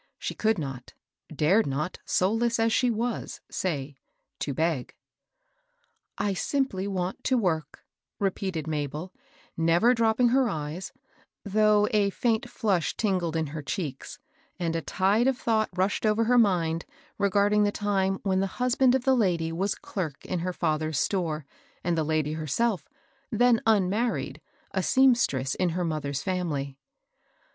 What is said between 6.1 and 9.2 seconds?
I simply want work," repeated Mabel,